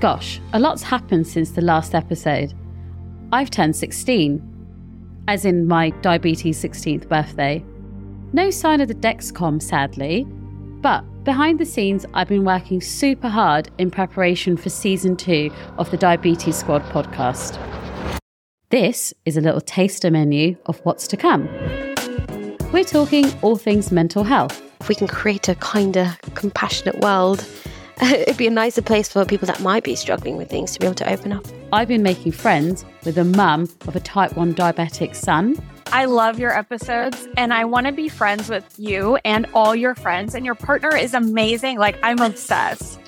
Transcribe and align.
Gosh, 0.00 0.40
a 0.52 0.58
lot's 0.58 0.82
happened 0.82 1.26
since 1.26 1.52
the 1.52 1.62
last 1.62 1.94
episode. 1.94 2.52
I've 3.32 3.50
turned 3.50 3.74
16, 3.74 4.42
as 5.26 5.46
in 5.46 5.66
my 5.66 5.90
diabetes 6.02 6.62
16th 6.62 7.08
birthday. 7.08 7.64
No 8.34 8.50
sign 8.50 8.82
of 8.82 8.88
the 8.88 8.94
Dexcom, 8.94 9.62
sadly, 9.62 10.24
but 10.82 11.02
behind 11.24 11.58
the 11.58 11.64
scenes, 11.64 12.04
I've 12.12 12.28
been 12.28 12.44
working 12.44 12.82
super 12.82 13.28
hard 13.28 13.70
in 13.78 13.90
preparation 13.90 14.58
for 14.58 14.68
season 14.68 15.16
two 15.16 15.50
of 15.78 15.90
the 15.90 15.96
Diabetes 15.96 16.56
Squad 16.56 16.82
podcast. 16.84 17.58
This 18.68 19.14
is 19.24 19.38
a 19.38 19.40
little 19.40 19.62
taster 19.62 20.10
menu 20.10 20.56
of 20.66 20.78
what's 20.80 21.08
to 21.08 21.16
come. 21.16 21.48
We're 22.70 22.84
talking 22.84 23.32
all 23.40 23.56
things 23.56 23.90
mental 23.90 24.24
health. 24.24 24.62
If 24.80 24.90
we 24.90 24.94
can 24.94 25.08
create 25.08 25.48
a 25.48 25.54
kinder, 25.54 26.14
compassionate 26.34 27.00
world, 27.00 27.46
it'd 28.02 28.36
be 28.36 28.46
a 28.46 28.50
nicer 28.50 28.82
place 28.82 29.08
for 29.08 29.24
people 29.24 29.46
that 29.46 29.60
might 29.60 29.82
be 29.82 29.96
struggling 29.96 30.36
with 30.36 30.50
things 30.50 30.72
to 30.72 30.80
be 30.80 30.86
able 30.86 30.94
to 30.96 31.10
open 31.10 31.32
up. 31.32 31.46
I've 31.72 31.88
been 31.88 32.02
making 32.02 32.32
friends 32.32 32.84
with 33.04 33.16
a 33.16 33.24
mum 33.24 33.70
of 33.88 33.96
a 33.96 34.00
type 34.00 34.36
1 34.36 34.54
diabetic 34.54 35.14
son. 35.14 35.56
I 35.86 36.04
love 36.04 36.38
your 36.38 36.56
episodes 36.56 37.26
and 37.38 37.54
I 37.54 37.64
want 37.64 37.86
to 37.86 37.92
be 37.92 38.10
friends 38.10 38.50
with 38.50 38.74
you 38.76 39.16
and 39.24 39.46
all 39.54 39.74
your 39.74 39.94
friends. 39.94 40.34
And 40.34 40.44
your 40.44 40.54
partner 40.54 40.94
is 40.94 41.14
amazing. 41.14 41.78
Like, 41.78 41.98
I'm 42.02 42.18
obsessed. 42.18 43.00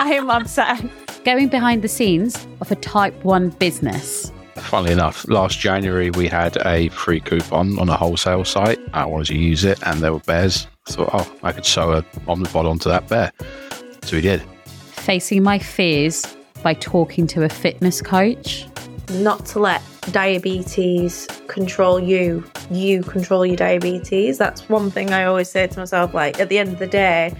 I 0.00 0.14
am 0.14 0.28
obsessed. 0.30 0.84
Going 1.24 1.48
behind 1.48 1.82
the 1.82 1.88
scenes 1.88 2.48
of 2.60 2.72
a 2.72 2.76
type 2.76 3.24
1 3.24 3.50
business. 3.50 4.32
Funnily 4.56 4.92
enough, 4.92 5.28
last 5.28 5.60
January 5.60 6.10
we 6.10 6.26
had 6.26 6.56
a 6.66 6.88
free 6.88 7.20
coupon 7.20 7.78
on 7.78 7.88
a 7.88 7.96
wholesale 7.96 8.44
site. 8.44 8.80
I 8.92 9.04
wanted 9.04 9.26
to 9.28 9.38
use 9.38 9.64
it 9.64 9.78
and 9.86 10.00
there 10.00 10.12
were 10.12 10.20
bears. 10.20 10.66
I 10.88 10.90
thought, 10.90 11.10
oh, 11.12 11.36
I 11.44 11.52
could 11.52 11.66
sew 11.66 11.92
a 11.92 12.02
Omnipod 12.26 12.64
onto 12.64 12.88
that 12.88 13.08
bear. 13.08 13.30
So 14.04 14.16
we 14.16 14.22
did. 14.22 14.42
Facing 14.92 15.42
my 15.42 15.58
fears 15.58 16.24
by 16.62 16.74
talking 16.74 17.26
to 17.28 17.44
a 17.44 17.48
fitness 17.48 18.02
coach. 18.02 18.66
Not 19.12 19.44
to 19.46 19.58
let 19.58 19.82
diabetes 20.10 21.26
control 21.46 21.98
you, 21.98 22.44
you 22.70 23.02
control 23.02 23.44
your 23.44 23.56
diabetes. 23.56 24.38
That's 24.38 24.68
one 24.68 24.90
thing 24.90 25.12
I 25.12 25.24
always 25.24 25.50
say 25.50 25.66
to 25.66 25.78
myself 25.78 26.14
like, 26.14 26.38
at 26.38 26.48
the 26.48 26.58
end 26.58 26.72
of 26.72 26.78
the 26.78 26.86
day, 26.86 27.34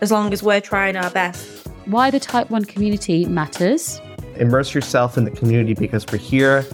as 0.00 0.10
long 0.10 0.32
as 0.32 0.42
we're 0.42 0.60
trying 0.60 0.96
our 0.96 1.10
best. 1.10 1.66
Why 1.86 2.10
the 2.10 2.20
type 2.20 2.50
1 2.50 2.66
community 2.66 3.24
matters. 3.26 4.00
Immerse 4.36 4.74
yourself 4.74 5.18
in 5.18 5.24
the 5.24 5.30
community 5.30 5.74
because 5.74 6.06
we're 6.10 6.18
here. 6.18 6.64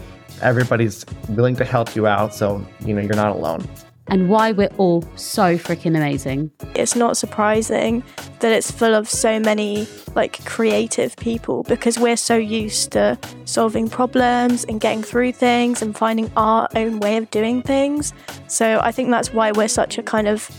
Everybody's 0.42 1.06
willing 1.30 1.56
to 1.56 1.64
help 1.64 1.96
you 1.96 2.06
out, 2.06 2.34
so 2.34 2.64
you 2.84 2.94
know 2.94 3.00
you're 3.00 3.16
not 3.16 3.34
alone 3.34 3.66
and 4.08 4.28
why 4.28 4.52
we're 4.52 4.70
all 4.78 5.02
so 5.16 5.56
freaking 5.56 5.96
amazing. 5.96 6.50
It's 6.74 6.94
not 6.94 7.16
surprising 7.16 8.04
that 8.40 8.52
it's 8.52 8.70
full 8.70 8.94
of 8.94 9.08
so 9.08 9.40
many 9.40 9.86
like 10.14 10.44
creative 10.44 11.16
people 11.16 11.64
because 11.64 11.98
we're 11.98 12.16
so 12.16 12.36
used 12.36 12.92
to 12.92 13.18
solving 13.44 13.88
problems 13.88 14.64
and 14.64 14.80
getting 14.80 15.02
through 15.02 15.32
things 15.32 15.82
and 15.82 15.96
finding 15.96 16.30
our 16.36 16.68
own 16.76 17.00
way 17.00 17.16
of 17.16 17.30
doing 17.30 17.62
things. 17.62 18.12
So 18.46 18.80
I 18.82 18.92
think 18.92 19.10
that's 19.10 19.32
why 19.32 19.52
we're 19.52 19.68
such 19.68 19.98
a 19.98 20.02
kind 20.02 20.28
of 20.28 20.50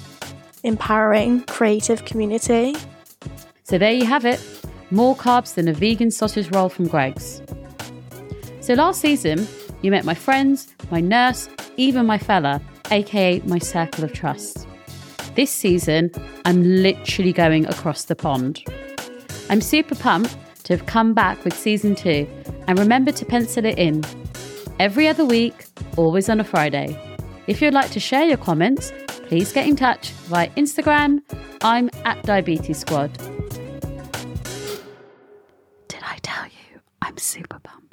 empowering 0.64 1.42
creative 1.44 2.04
community. 2.06 2.76
So 3.64 3.78
there 3.78 3.94
you 3.94 4.06
have 4.06 4.26
it. 4.26 4.44
More 4.92 5.16
carbs 5.16 5.56
than 5.56 5.68
a 5.68 5.74
vegan 5.74 6.12
sausage 6.12 6.50
roll 6.52 6.70
from 6.70 6.88
Greggs. 6.88 7.42
So 8.62 8.74
last 8.74 9.02
season, 9.02 9.48
you 9.82 9.92
met 9.92 10.06
my 10.06 10.14
friends, 10.14 10.74
my 10.92 11.00
nurse, 11.00 11.50
even 11.78 12.06
my 12.06 12.18
fella 12.18 12.62
aka 12.92 13.40
my 13.46 13.60
circle 13.60 14.04
of 14.04 14.14
trust. 14.14 14.68
This 15.36 15.52
season, 15.52 16.12
I'm 16.46 16.64
literally 16.64 17.34
going 17.34 17.66
across 17.66 18.06
the 18.06 18.16
pond. 18.16 18.64
I'm 19.50 19.62
super 19.62 19.96
pumped 19.96 20.36
to 20.64 20.76
have 20.76 20.86
come 20.86 21.14
back 21.14 21.44
with 21.44 21.58
season 21.58 21.96
two, 21.96 22.28
and 22.68 22.78
remember 22.78 23.12
to 23.12 23.26
pencil 23.26 23.66
it 23.66 23.78
in. 23.78 24.04
Every 24.80 25.08
other 25.08 25.26
week, 25.26 25.66
always 25.96 26.30
on 26.30 26.40
a 26.40 26.44
Friday. 26.44 27.00
If 27.48 27.62
you'd 27.62 27.74
like 27.74 27.92
to 27.92 28.00
share 28.00 28.26
your 28.26 28.38
comments, 28.38 28.92
please 29.28 29.54
get 29.54 29.68
in 29.68 29.76
touch 29.76 30.12
via 30.28 30.50
Instagram. 30.52 31.22
I'm 31.62 31.90
at 32.04 32.22
Diabetes 32.24 32.80
Squad. 32.80 33.12
Did 35.88 36.02
I 36.04 36.18
tell 36.22 36.46
you 36.46 36.82
I'm 37.02 37.18
super 37.18 37.60
pumped? 37.60 37.87